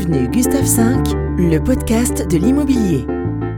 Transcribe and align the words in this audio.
Avenue 0.00 0.28
Gustave 0.28 0.64
V, 0.64 1.12
le 1.36 1.58
podcast 1.58 2.26
de 2.26 2.38
l'immobilier. 2.38 3.04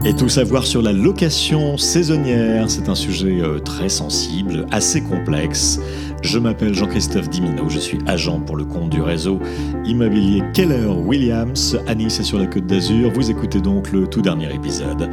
Et 0.03 0.13
tout 0.13 0.27
savoir 0.27 0.65
sur 0.65 0.81
la 0.81 0.91
location 0.91 1.77
saisonnière, 1.77 2.69
c'est 2.69 2.89
un 2.89 2.95
sujet 2.95 3.39
euh, 3.39 3.59
très 3.59 3.87
sensible, 3.87 4.65
assez 4.69 5.01
complexe. 5.01 5.79
Je 6.21 6.39
m'appelle 6.39 6.73
Jean-Christophe 6.73 7.29
Dimino, 7.29 7.69
je 7.69 7.79
suis 7.79 7.97
agent 8.07 8.41
pour 8.41 8.57
le 8.57 8.65
compte 8.65 8.89
du 8.89 9.01
réseau 9.01 9.39
immobilier 9.85 10.43
Keller 10.53 10.87
Williams 10.87 11.79
à 11.87 11.95
Nice 11.95 12.19
et 12.19 12.23
sur 12.23 12.39
la 12.39 12.47
Côte 12.47 12.67
d'Azur. 12.67 13.09
Vous 13.13 13.31
écoutez 13.31 13.61
donc 13.61 13.93
le 13.93 14.05
tout 14.05 14.21
dernier 14.21 14.53
épisode 14.53 15.09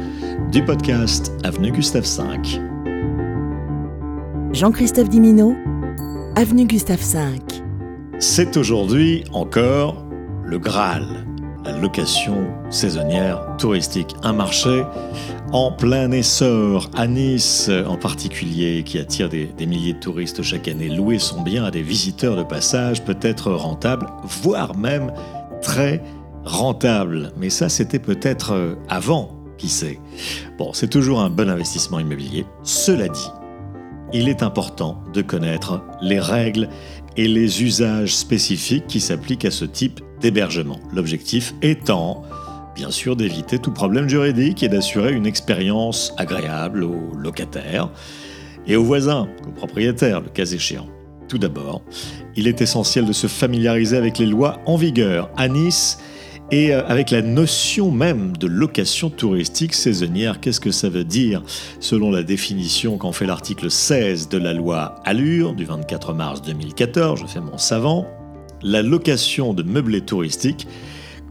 du 0.51 0.61
podcast 0.65 1.31
Avenue 1.45 1.71
Gustave 1.71 2.03
V. 2.03 2.59
Jean-Christophe 4.51 5.07
Dimino, 5.07 5.55
Avenue 6.35 6.65
Gustave 6.65 6.99
V. 6.99 7.39
C'est 8.19 8.57
aujourd'hui 8.57 9.23
encore 9.31 10.10
le 10.51 10.59
Graal, 10.59 11.25
la 11.63 11.77
location 11.77 12.45
saisonnière 12.69 13.41
touristique. 13.57 14.13
Un 14.21 14.33
marché 14.33 14.83
en 15.53 15.71
plein 15.71 16.11
essor 16.11 16.89
à 16.93 17.07
Nice 17.07 17.71
en 17.87 17.95
particulier 17.95 18.83
qui 18.83 18.99
attire 18.99 19.29
des, 19.29 19.45
des, 19.45 19.65
milliers 19.65 19.93
de 19.93 19.99
touristes 19.99 20.41
chaque 20.41 20.67
année. 20.67 20.89
Louer 20.89 21.19
son 21.19 21.41
bien 21.41 21.63
à 21.63 21.71
des 21.71 21.81
visiteurs 21.81 22.35
de 22.35 22.43
passage 22.43 23.01
peut 23.05 23.17
être 23.21 23.49
rentable, 23.49 24.07
voire 24.25 24.75
même 24.75 25.13
très 25.61 26.03
rentable. 26.43 27.31
Mais 27.37 27.49
ça, 27.49 27.69
c'était 27.69 27.99
peut-être 27.99 28.51
euh, 28.51 28.75
avant, 28.89 29.31
qui 29.57 29.69
sait. 29.69 30.01
Bon, 30.57 30.73
c'est 30.73 30.89
toujours 30.89 31.21
un 31.21 31.29
bon 31.29 31.49
investissement 31.49 31.99
immobilier. 31.99 32.45
Cela 32.63 33.07
dit, 33.07 33.29
il 34.11 34.27
est 34.27 34.43
important 34.43 35.01
de 35.13 35.21
connaître 35.21 35.81
les 36.01 36.19
règles 36.19 36.67
et 37.15 37.29
les 37.29 37.63
usages 37.63 38.13
spécifiques 38.13 38.87
qui 38.87 38.99
s'appliquent 38.99 39.45
à 39.45 39.51
ce 39.51 39.63
type 39.63 40.01
L'objectif 40.93 41.53
étant, 41.61 42.23
bien 42.75 42.91
sûr, 42.91 43.15
d'éviter 43.15 43.59
tout 43.59 43.71
problème 43.71 44.07
juridique 44.07 44.61
et 44.63 44.69
d'assurer 44.69 45.13
une 45.13 45.25
expérience 45.25 46.13
agréable 46.17 46.83
aux 46.83 47.15
locataires 47.15 47.89
et 48.67 48.75
aux 48.75 48.83
voisins, 48.83 49.27
aux 49.47 49.51
propriétaires, 49.51 50.21
le 50.21 50.29
cas 50.29 50.45
échéant. 50.45 50.87
Tout 51.27 51.37
d'abord, 51.37 51.81
il 52.35 52.47
est 52.47 52.61
essentiel 52.61 53.05
de 53.05 53.13
se 53.13 53.27
familiariser 53.27 53.97
avec 53.97 54.17
les 54.19 54.25
lois 54.25 54.59
en 54.65 54.75
vigueur. 54.75 55.29
À 55.37 55.47
Nice, 55.47 55.97
et 56.51 56.73
euh, 56.73 56.85
avec 56.87 57.11
la 57.11 57.21
notion 57.21 57.91
même 57.91 58.35
de 58.37 58.47
location 58.47 59.09
touristique 59.09 59.73
saisonnière, 59.73 60.39
qu'est-ce 60.39 60.59
que 60.59 60.71
ça 60.71 60.89
veut 60.89 61.05
dire? 61.05 61.41
Selon 61.79 62.11
la 62.11 62.23
définition 62.23 62.97
qu'en 62.97 63.13
fait 63.13 63.25
l'article 63.25 63.71
16 63.71 64.29
de 64.29 64.37
la 64.37 64.53
loi 64.53 64.95
Allure 65.05 65.53
du 65.53 65.63
24 65.63 66.13
mars 66.13 66.41
2014, 66.41 67.21
je 67.21 67.25
fais 67.25 67.39
mon 67.39 67.57
savant, 67.57 68.05
la 68.63 68.81
location 68.81 69.53
de 69.53 69.63
meublés 69.63 70.01
touristiques 70.01 70.67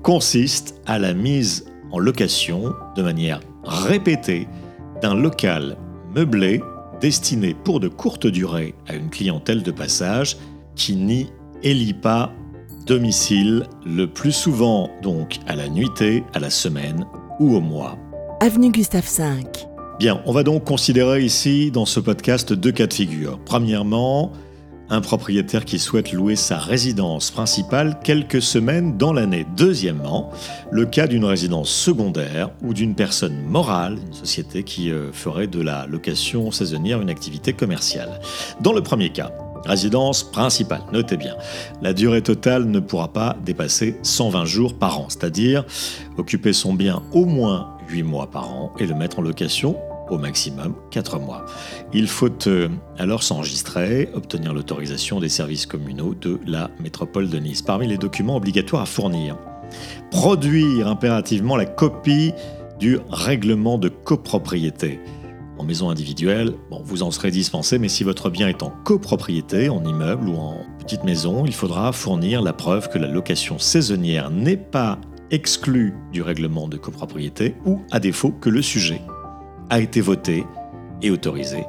consiste 0.02 0.80
à 0.86 0.98
la 0.98 1.12
mise 1.12 1.66
en 1.92 1.98
location 1.98 2.72
de 2.96 3.02
manière 3.02 3.40
répétée 3.64 4.48
d'un 5.02 5.14
local 5.14 5.76
meublé 6.14 6.62
destiné 7.00 7.54
pour 7.54 7.80
de 7.80 7.88
courtes 7.88 8.26
durées 8.26 8.74
à 8.86 8.94
une 8.94 9.10
clientèle 9.10 9.62
de 9.62 9.70
passage 9.70 10.36
qui 10.76 10.96
n'y 10.96 11.28
élit 11.62 11.94
pas 11.94 12.32
domicile, 12.86 13.66
le 13.84 14.06
plus 14.06 14.32
souvent 14.32 14.90
donc 15.02 15.38
à 15.46 15.54
la 15.54 15.68
nuitée, 15.68 16.24
à 16.34 16.40
la 16.40 16.50
semaine 16.50 17.06
ou 17.38 17.54
au 17.54 17.60
mois. 17.60 17.96
Avenue 18.40 18.70
Gustave 18.70 19.08
V. 19.16 19.46
Bien, 19.98 20.22
on 20.24 20.32
va 20.32 20.42
donc 20.42 20.64
considérer 20.64 21.22
ici 21.22 21.70
dans 21.70 21.84
ce 21.84 22.00
podcast 22.00 22.52
deux 22.52 22.72
cas 22.72 22.86
de 22.86 22.94
figure. 22.94 23.38
Premièrement, 23.44 24.32
un 24.90 25.00
propriétaire 25.00 25.64
qui 25.64 25.78
souhaite 25.78 26.12
louer 26.12 26.36
sa 26.36 26.58
résidence 26.58 27.30
principale 27.30 27.98
quelques 28.02 28.42
semaines 28.42 28.98
dans 28.98 29.12
l'année. 29.12 29.46
Deuxièmement, 29.56 30.30
le 30.70 30.84
cas 30.84 31.06
d'une 31.06 31.24
résidence 31.24 31.70
secondaire 31.70 32.50
ou 32.62 32.74
d'une 32.74 32.94
personne 32.94 33.40
morale, 33.42 33.98
une 34.04 34.14
société 34.14 34.64
qui 34.64 34.90
euh, 34.90 35.12
ferait 35.12 35.46
de 35.46 35.62
la 35.62 35.86
location 35.86 36.50
saisonnière 36.50 37.00
une 37.00 37.10
activité 37.10 37.52
commerciale. 37.52 38.20
Dans 38.60 38.72
le 38.72 38.82
premier 38.82 39.10
cas, 39.10 39.30
Résidence 39.64 40.22
principale, 40.22 40.80
notez 40.90 41.18
bien. 41.18 41.36
La 41.82 41.92
durée 41.92 42.22
totale 42.22 42.64
ne 42.64 42.80
pourra 42.80 43.08
pas 43.08 43.36
dépasser 43.44 43.96
120 44.02 44.44
jours 44.46 44.74
par 44.74 44.98
an, 44.98 45.06
c'est-à-dire 45.10 45.64
occuper 46.16 46.52
son 46.52 46.72
bien 46.72 47.02
au 47.12 47.26
moins 47.26 47.76
8 47.90 48.02
mois 48.02 48.30
par 48.30 48.50
an 48.50 48.72
et 48.78 48.86
le 48.86 48.94
mettre 48.94 49.18
en 49.18 49.22
location 49.22 49.76
au 50.10 50.18
maximum 50.18 50.74
4 50.90 51.18
mois. 51.18 51.44
Il 51.92 52.08
faut 52.08 52.28
euh, 52.46 52.68
alors 52.98 53.22
s'enregistrer, 53.22 54.08
obtenir 54.14 54.52
l'autorisation 54.52 55.20
des 55.20 55.28
services 55.28 55.66
communaux 55.66 56.14
de 56.14 56.38
la 56.46 56.70
métropole 56.80 57.28
de 57.28 57.38
Nice. 57.38 57.62
Parmi 57.62 57.86
les 57.86 57.98
documents 57.98 58.36
obligatoires 58.36 58.82
à 58.82 58.86
fournir, 58.86 59.36
produire 60.10 60.88
impérativement 60.88 61.56
la 61.56 61.66
copie 61.66 62.32
du 62.78 62.98
règlement 63.10 63.78
de 63.78 63.88
copropriété 63.88 65.00
en 65.60 65.64
maison 65.64 65.90
individuelle, 65.90 66.54
bon, 66.70 66.80
vous 66.82 67.02
en 67.02 67.10
serez 67.10 67.30
dispensé, 67.30 67.78
mais 67.78 67.88
si 67.88 68.02
votre 68.02 68.30
bien 68.30 68.48
est 68.48 68.62
en 68.62 68.70
copropriété, 68.70 69.68
en 69.68 69.84
immeuble 69.84 70.30
ou 70.30 70.36
en 70.36 70.56
petite 70.78 71.04
maison, 71.04 71.44
il 71.44 71.52
faudra 71.52 71.92
fournir 71.92 72.40
la 72.40 72.54
preuve 72.54 72.88
que 72.88 72.96
la 72.96 73.08
location 73.08 73.58
saisonnière 73.58 74.30
n'est 74.30 74.56
pas 74.56 74.98
exclue 75.30 75.92
du 76.12 76.22
règlement 76.22 76.66
de 76.66 76.78
copropriété 76.78 77.54
ou, 77.66 77.82
à 77.90 78.00
défaut, 78.00 78.30
que 78.30 78.48
le 78.48 78.62
sujet 78.62 79.02
a 79.70 79.80
été 79.80 80.00
voté 80.00 80.44
et 81.02 81.10
autorisé 81.10 81.64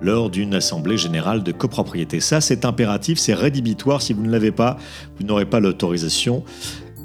lors 0.00 0.28
d'une 0.28 0.54
assemblée 0.54 0.98
générale 0.98 1.42
de 1.42 1.52
copropriété. 1.52 2.20
Ça, 2.20 2.40
c'est 2.40 2.64
impératif, 2.64 3.18
c'est 3.18 3.32
rédhibitoire. 3.32 4.02
Si 4.02 4.12
vous 4.12 4.22
ne 4.22 4.30
l'avez 4.30 4.52
pas, 4.52 4.76
vous 5.18 5.24
n'aurez 5.24 5.46
pas 5.46 5.60
l'autorisation 5.60 6.44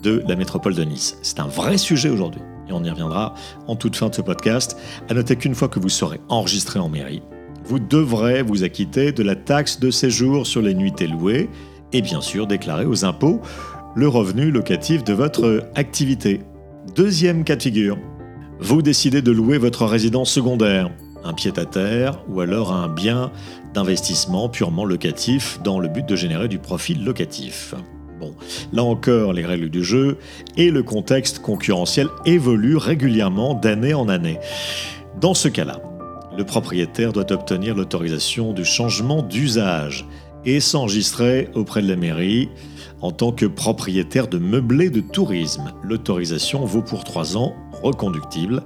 de 0.04 0.22
la 0.28 0.36
métropole 0.36 0.76
de 0.76 0.84
Nice. 0.84 1.18
C'est 1.22 1.40
un 1.40 1.48
vrai 1.48 1.78
sujet 1.78 2.10
aujourd'hui 2.10 2.42
et 2.68 2.74
on 2.74 2.84
y 2.84 2.90
reviendra 2.90 3.34
en 3.68 3.76
toute 3.76 3.96
fin 3.96 4.10
de 4.10 4.16
ce 4.16 4.22
podcast. 4.22 4.78
À 5.10 5.14
noter 5.14 5.36
qu'une 5.36 5.56
fois 5.56 5.70
que 5.70 5.80
vous 5.80 5.90
serez 5.90 6.20
enregistré 6.30 6.80
en 6.80 6.90
mairie, 6.90 7.22
vous 7.64 7.80
devrez 7.80 8.42
vous 8.42 8.64
acquitter 8.64 9.12
de 9.12 9.24
la 9.24 9.36
taxe 9.36 9.80
de 9.80 9.92
séjour 9.92 10.48
sur 10.48 10.62
les 10.62 10.74
nuitées 10.74 11.08
louées 11.08 11.50
et 11.94 12.02
bien 12.02 12.22
sûr 12.22 12.48
déclarer 12.48 12.86
aux 12.86 13.06
impôts 13.06 13.42
le 13.96 14.08
revenu 14.08 14.52
locatif 14.52 15.04
de 15.04 15.14
votre 15.14 15.66
activité. 15.76 16.42
Deuxième 16.96 17.44
cas 17.44 17.56
de 17.56 17.62
figure, 17.62 17.98
vous 18.60 18.82
décidez 18.82 19.22
de 19.22 19.32
louer 19.32 19.58
votre 19.58 19.86
résidence 19.86 20.30
secondaire, 20.30 20.92
un 21.24 21.34
pied-à-terre 21.34 22.20
ou 22.28 22.42
alors 22.42 22.74
un 22.74 22.90
bien 22.90 23.32
d'investissement 23.74 24.50
purement 24.50 24.84
locatif 24.84 25.60
dans 25.64 25.80
le 25.80 25.88
but 25.88 26.06
de 26.06 26.16
générer 26.16 26.50
du 26.50 26.60
profit 26.60 26.96
locatif. 26.96 27.74
Bon, 28.20 28.34
là 28.74 28.84
encore, 28.84 29.32
les 29.32 29.46
règles 29.46 29.70
du 29.70 29.82
jeu 29.82 30.18
et 30.58 30.72
le 30.72 30.84
contexte 30.84 31.40
concurrentiel 31.40 32.08
évoluent 32.26 32.76
régulièrement 32.76 33.54
d'année 33.54 33.94
en 33.94 34.10
année. 34.10 34.40
Dans 35.22 35.34
ce 35.34 35.48
cas-là, 35.48 35.80
le 36.38 36.44
propriétaire 36.44 37.14
doit 37.14 37.32
obtenir 37.32 37.76
l'autorisation 37.76 38.52
du 38.52 38.66
changement 38.66 39.22
d'usage 39.22 40.06
et 40.46 40.60
s'enregistrer 40.60 41.50
auprès 41.56 41.82
de 41.82 41.88
la 41.88 41.96
mairie 41.96 42.50
en 43.02 43.12
tant 43.12 43.32
que 43.32 43.46
propriétaire 43.46 44.28
de 44.28 44.38
meublé 44.38 44.90
de 44.90 45.02
tourisme. 45.02 45.72
L'autorisation 45.84 46.66
vaut 46.66 46.82
pour 46.82 47.04
3 47.04 47.38
ans, 47.38 47.54
reconductible. 47.82 48.64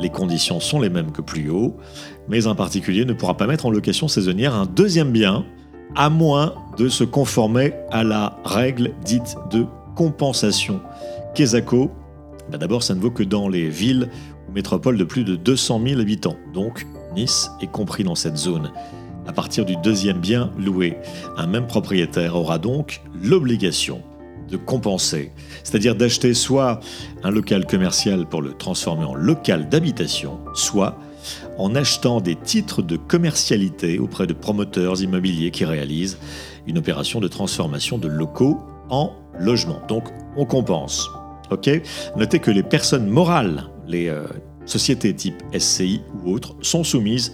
Les 0.00 0.10
conditions 0.10 0.60
sont 0.60 0.80
les 0.80 0.90
mêmes 0.90 1.12
que 1.12 1.22
plus 1.22 1.50
haut, 1.50 1.76
mais 2.28 2.46
un 2.46 2.54
particulier 2.54 3.04
ne 3.04 3.12
pourra 3.12 3.36
pas 3.36 3.46
mettre 3.46 3.66
en 3.66 3.70
location 3.70 4.08
saisonnière 4.08 4.54
un 4.54 4.66
deuxième 4.66 5.12
bien 5.12 5.44
à 5.96 6.10
moins 6.10 6.54
de 6.78 6.88
se 6.88 7.04
conformer 7.04 7.74
à 7.90 8.02
la 8.02 8.36
règle 8.44 8.92
dite 9.04 9.36
de 9.52 9.66
compensation. 9.94 10.80
Quesaco, 11.34 11.90
bah 12.50 12.58
d'abord 12.58 12.82
ça 12.82 12.94
ne 12.94 13.00
vaut 13.00 13.10
que 13.10 13.22
dans 13.22 13.48
les 13.48 13.68
villes 13.68 14.08
ou 14.48 14.52
métropoles 14.52 14.98
de 14.98 15.04
plus 15.04 15.24
de 15.24 15.36
200 15.36 15.80
000 15.86 16.00
habitants, 16.00 16.36
donc 16.52 16.86
Nice 17.14 17.50
est 17.60 17.70
compris 17.70 18.02
dans 18.02 18.16
cette 18.16 18.36
zone. 18.36 18.72
À 19.26 19.32
partir 19.32 19.64
du 19.64 19.76
deuxième 19.76 20.18
bien 20.18 20.52
loué, 20.58 20.98
un 21.36 21.46
même 21.46 21.66
propriétaire 21.66 22.36
aura 22.36 22.58
donc 22.58 23.00
l'obligation 23.22 24.02
de 24.50 24.56
compenser, 24.56 25.32
c'est-à-dire 25.62 25.94
d'acheter 25.94 26.34
soit 26.34 26.80
un 27.22 27.30
local 27.30 27.66
commercial 27.66 28.26
pour 28.26 28.42
le 28.42 28.52
transformer 28.52 29.04
en 29.04 29.14
local 29.14 29.68
d'habitation, 29.68 30.38
soit 30.54 30.98
en 31.58 31.74
achetant 31.74 32.20
des 32.20 32.36
titres 32.36 32.82
de 32.82 32.96
commercialité 32.96 33.98
auprès 33.98 34.26
de 34.26 34.34
promoteurs 34.34 35.02
immobiliers 35.02 35.50
qui 35.50 35.64
réalisent 35.64 36.18
une 36.66 36.78
opération 36.78 37.20
de 37.20 37.28
transformation 37.28 37.96
de 37.96 38.08
locaux 38.08 38.60
en 38.90 39.12
logements. 39.38 39.80
Donc 39.88 40.04
on 40.36 40.44
compense. 40.44 41.08
Notez 42.16 42.38
que 42.40 42.50
les 42.50 42.62
personnes 42.62 43.06
morales, 43.06 43.68
les 43.86 44.08
euh, 44.08 44.24
sociétés 44.66 45.14
type 45.14 45.42
SCI 45.56 46.02
ou 46.24 46.32
autres, 46.32 46.56
sont 46.62 46.84
soumises 46.84 47.32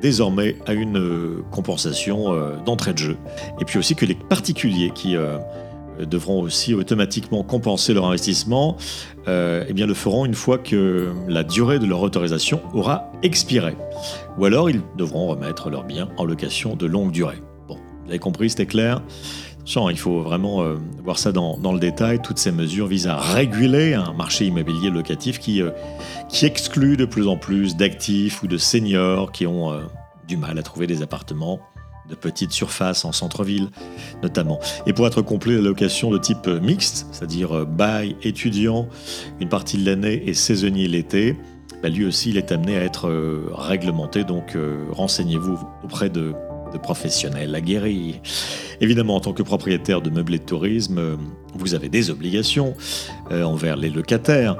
désormais 0.00 0.56
à 0.66 0.72
une 0.72 0.98
euh, 0.98 1.42
compensation 1.50 2.32
euh, 2.32 2.56
d'entrée 2.64 2.92
de 2.92 2.98
jeu. 2.98 3.16
Et 3.60 3.64
puis 3.64 3.78
aussi 3.78 3.94
que 3.94 4.06
les 4.06 4.14
particuliers 4.14 4.90
qui 4.94 5.16
devront 6.06 6.40
aussi 6.40 6.74
automatiquement 6.74 7.42
compenser 7.42 7.92
leur 7.94 8.06
investissement, 8.06 8.76
euh, 9.26 9.64
eh 9.68 9.72
bien 9.72 9.86
le 9.86 9.94
feront 9.94 10.24
une 10.24 10.34
fois 10.34 10.58
que 10.58 11.12
la 11.26 11.42
durée 11.42 11.78
de 11.78 11.86
leur 11.86 12.00
autorisation 12.02 12.60
aura 12.72 13.10
expiré. 13.22 13.76
Ou 14.38 14.44
alors 14.44 14.70
ils 14.70 14.80
devront 14.96 15.26
remettre 15.26 15.70
leurs 15.70 15.84
biens 15.84 16.08
en 16.16 16.24
location 16.24 16.76
de 16.76 16.86
longue 16.86 17.10
durée. 17.10 17.38
Vous 18.08 18.12
avez 18.12 18.18
compris, 18.18 18.48
c'était 18.50 18.64
clair 18.64 19.02
il 19.90 19.98
faut 19.98 20.20
vraiment 20.20 20.62
euh, 20.62 20.76
voir 21.04 21.18
ça 21.18 21.32
dans, 21.32 21.72
le 21.72 21.78
détail. 21.78 22.20
Toutes 22.22 22.38
ces 22.38 22.52
mesures 22.52 22.86
visent 22.86 23.06
à 23.06 23.16
réguler 23.16 23.94
un 23.94 24.12
marché 24.12 24.46
immobilier 24.46 24.90
locatif 24.90 25.38
qui, 25.38 25.62
euh, 25.62 25.70
qui 26.28 26.46
exclut 26.46 26.96
de 26.96 27.04
plus 27.04 27.28
en 27.28 27.36
plus 27.36 27.76
d'actifs 27.76 28.42
ou 28.42 28.46
de 28.46 28.56
seniors 28.56 29.30
qui 29.30 29.46
ont 29.46 29.72
euh, 29.72 29.80
du 30.26 30.36
mal 30.36 30.58
à 30.58 30.62
trouver 30.62 30.86
des 30.86 31.02
appartements 31.02 31.60
de 32.08 32.14
petite 32.14 32.52
surface 32.52 33.04
en 33.04 33.12
centre-ville 33.12 33.68
notamment. 34.22 34.58
Et 34.86 34.94
pour 34.94 35.06
être 35.06 35.20
complet, 35.20 35.56
la 35.56 35.60
location 35.60 36.10
de 36.10 36.16
type 36.16 36.46
mixte, 36.46 37.06
c'est-à-dire 37.12 37.66
bail 37.66 38.16
étudiant 38.22 38.88
une 39.40 39.50
partie 39.50 39.76
de 39.76 39.84
l'année 39.84 40.22
et 40.26 40.32
saisonnier 40.32 40.88
l'été, 40.88 41.36
bah, 41.82 41.90
lui 41.90 42.06
aussi 42.06 42.30
il 42.30 42.38
est 42.38 42.50
amené 42.50 42.78
à 42.78 42.82
être 42.82 43.10
réglementé, 43.52 44.24
donc 44.24 44.56
renseignez-vous 44.90 45.58
auprès 45.84 46.08
de 46.08 46.32
de 46.72 46.78
professionnels 46.78 47.54
aguerris. 47.54 48.20
Évidemment, 48.80 49.16
en 49.16 49.20
tant 49.20 49.32
que 49.32 49.42
propriétaire 49.42 50.00
de 50.00 50.10
meublés 50.10 50.38
de 50.38 50.44
tourisme, 50.44 51.18
vous 51.54 51.74
avez 51.74 51.88
des 51.88 52.10
obligations 52.10 52.74
euh, 53.30 53.42
envers 53.42 53.76
les 53.76 53.90
locataires, 53.90 54.56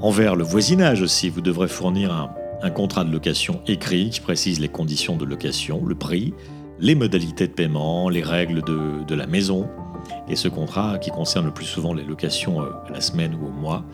envers 0.00 0.36
le 0.36 0.44
voisinage 0.44 1.02
aussi. 1.02 1.28
Vous 1.28 1.40
devrez 1.40 1.68
fournir 1.68 2.12
un, 2.12 2.70
contrat 2.70 3.04
de 3.04 3.10
location 3.10 3.60
écrit 3.66 4.10
qui 4.10 4.20
précise 4.20 4.60
les 4.60 4.68
conditions 4.68 5.16
de 5.16 5.24
location, 5.24 5.84
le 5.84 5.94
prix, 5.94 6.34
les 6.78 6.94
modalités 6.94 7.46
de 7.46 7.52
paiement, 7.52 8.08
les 8.08 8.22
règles 8.22 8.62
de, 8.62 9.04
de 9.06 9.14
la 9.14 9.26
maison, 9.26 9.68
et 10.28 10.36
ce 10.36 10.48
contrat, 10.48 10.98
qui 10.98 11.10
concerne 11.10 11.46
le 11.46 11.52
plus 11.52 11.64
souvent 11.64 11.92
les 11.92 12.04
locations 12.04 12.62
euh, 12.62 12.66
à 12.88 12.92
la 12.92 13.00
semaine 13.00 13.34
ou 13.34 13.46
au 13.46 13.50
mois, 13.50 13.84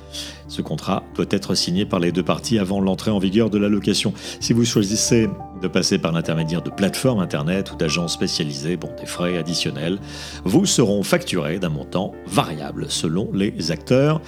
ce 0.49 0.63
contrat 0.63 1.03
doit 1.15 1.27
être 1.31 1.55
signé 1.55 1.87
par 1.87 2.01
les 2.01 2.13
deux 2.13 2.23
parties 2.23 2.59
avant 2.59 2.81
l'entrée 2.81 3.11
en 3.11 3.19
vigueur 3.19 3.51
de 3.51 3.59
la 3.59 3.69
location. 3.69 4.13
Si 4.41 4.53
vous 4.53 4.65
choisissez 4.65 5.29
de 5.61 5.69
passer 5.69 5.99
par 5.99 6.13
l'intermédiaire 6.13 6.63
de 6.63 6.71
plateformes 6.71 7.21
Internet 7.21 7.73
ou 7.73 7.77
d'agences 7.77 8.13
spécialisées, 8.13 8.77
bon, 8.77 8.91
des 8.99 9.07
frais 9.07 9.39
additionnels, 9.39 9.99
vous 10.45 10.67
seront 10.67 11.03
facturés 11.03 11.59
d'un 11.59 11.69
montant 11.69 12.13
variable 12.27 12.87
selon 12.89 13.31
les 13.33 13.71
acteurs 13.71 14.21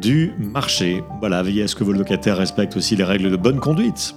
du 0.00 0.32
marché. 0.38 1.02
Voilà, 1.20 1.42
veillez 1.42 1.62
à 1.62 1.68
ce 1.68 1.74
que 1.74 1.84
vos 1.84 1.92
locataires 1.92 2.36
respectent 2.36 2.76
aussi 2.76 2.96
les 2.96 3.04
règles 3.04 3.30
de 3.30 3.36
bonne 3.36 3.60
conduite. 3.60 4.14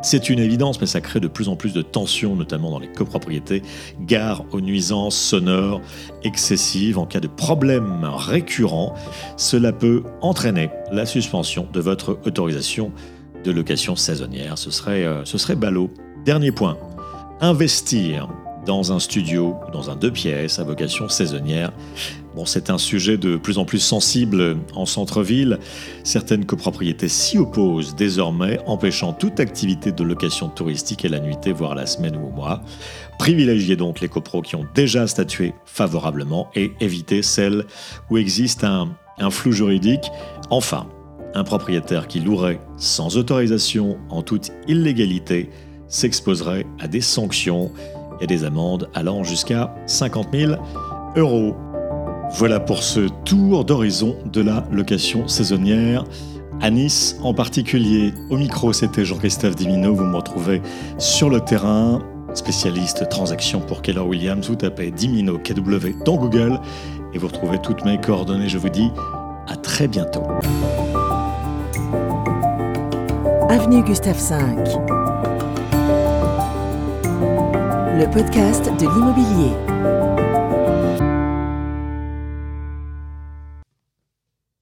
C'est 0.00 0.30
une 0.30 0.38
évidence, 0.38 0.80
mais 0.80 0.86
ça 0.86 1.00
crée 1.00 1.18
de 1.18 1.26
plus 1.26 1.48
en 1.48 1.56
plus 1.56 1.72
de 1.72 1.82
tensions, 1.82 2.36
notamment 2.36 2.70
dans 2.70 2.78
les 2.78 2.90
copropriétés, 2.90 3.62
gare 4.00 4.44
aux 4.52 4.60
nuisances 4.60 5.16
sonores 5.16 5.80
excessives. 6.22 6.98
En 6.98 7.06
cas 7.06 7.18
de 7.18 7.26
problème 7.26 8.04
récurrent, 8.04 8.94
cela 9.36 9.72
peut 9.72 10.04
entraîner 10.20 10.70
la 10.92 11.04
suspension 11.04 11.66
de 11.72 11.80
votre 11.80 12.18
autorisation 12.24 12.92
de 13.44 13.50
location 13.50 13.96
saisonnière. 13.96 14.58
Ce 14.58 14.70
serait, 14.70 15.04
euh, 15.04 15.24
ce 15.24 15.38
serait 15.38 15.56
ballot. 15.56 15.90
Dernier 16.24 16.52
point, 16.52 16.76
investir 17.40 18.28
dans 18.66 18.92
un 18.92 18.98
studio 18.98 19.56
ou 19.66 19.70
dans 19.70 19.88
un 19.90 19.96
deux 19.96 20.10
pièces 20.10 20.58
à 20.58 20.64
vocation 20.64 21.08
saisonnière. 21.08 21.72
Bon, 22.34 22.44
c'est 22.44 22.68
un 22.68 22.76
sujet 22.76 23.16
de 23.16 23.38
plus 23.38 23.56
en 23.56 23.64
plus 23.64 23.78
sensible 23.78 24.58
en 24.74 24.84
centre-ville. 24.84 25.58
Certaines 26.04 26.44
copropriétés 26.44 27.08
s'y 27.08 27.38
opposent 27.38 27.96
désormais, 27.96 28.60
empêchant 28.66 29.14
toute 29.14 29.40
activité 29.40 29.90
de 29.90 30.04
location 30.04 30.50
touristique 30.50 31.06
et 31.06 31.08
la 31.08 31.18
nuitée, 31.18 31.52
voire 31.52 31.74
la 31.74 31.86
semaine 31.86 32.16
ou 32.16 32.26
au 32.26 32.30
mois. 32.30 32.60
Privilégiez 33.18 33.74
donc 33.74 34.00
les 34.00 34.08
copros 34.08 34.42
qui 34.42 34.54
ont 34.54 34.66
déjà 34.74 35.06
statué 35.06 35.54
favorablement 35.64 36.50
et 36.54 36.72
évitez 36.80 37.22
celles 37.22 37.64
où 38.10 38.18
existe 38.18 38.64
un 38.64 39.30
flou 39.30 39.50
juridique. 39.50 40.10
Enfin, 40.50 40.86
un 41.34 41.44
propriétaire 41.44 42.08
qui 42.08 42.20
louerait 42.20 42.60
sans 42.76 43.16
autorisation 43.16 43.98
en 44.10 44.22
toute 44.22 44.50
illégalité 44.66 45.50
s'exposerait 45.88 46.66
à 46.78 46.88
des 46.88 47.00
sanctions 47.00 47.70
et 48.20 48.26
des 48.26 48.44
amendes 48.44 48.88
allant 48.94 49.24
jusqu'à 49.24 49.74
50 49.86 50.28
000 50.32 50.52
euros. 51.16 51.54
Voilà 52.32 52.60
pour 52.60 52.82
ce 52.82 53.08
tour 53.24 53.64
d'horizon 53.64 54.16
de 54.26 54.42
la 54.42 54.66
location 54.70 55.28
saisonnière. 55.28 56.04
À 56.60 56.70
Nice 56.70 57.16
en 57.22 57.32
particulier, 57.32 58.12
au 58.30 58.36
micro 58.36 58.72
c'était 58.72 59.04
Jean-Christophe 59.04 59.54
Dimino, 59.54 59.94
vous 59.94 60.04
me 60.04 60.16
retrouvez 60.16 60.60
sur 60.98 61.30
le 61.30 61.40
terrain, 61.40 62.02
spécialiste 62.34 63.08
transaction 63.08 63.60
pour 63.60 63.80
Keller 63.80 64.00
Williams, 64.00 64.48
vous 64.48 64.56
tapez 64.56 64.90
Dimino 64.90 65.38
KW 65.38 66.04
dans 66.04 66.16
Google 66.16 66.60
et 67.14 67.18
vous 67.18 67.28
retrouvez 67.28 67.58
toutes 67.62 67.84
mes 67.84 67.98
coordonnées, 68.00 68.48
je 68.48 68.58
vous 68.58 68.68
dis 68.68 68.90
à 69.46 69.56
très 69.56 69.88
bientôt. 69.88 70.22
Avenue 73.48 73.82
Gustave 73.82 74.18
V 74.18 74.88
le 77.98 78.06
podcast 78.12 78.64
de 78.78 78.86
l'immobilier. 78.86 79.97